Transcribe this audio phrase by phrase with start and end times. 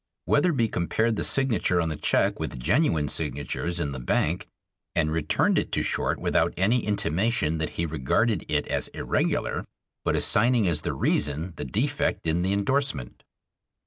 [0.25, 4.47] Wetherbee compared the signature on the check with genuine signatures in the bank,
[4.95, 9.63] and returned it to Short without any intimation that he regarded it as irregular,
[10.03, 13.21] but assigning as the reason the defect in the indorsement.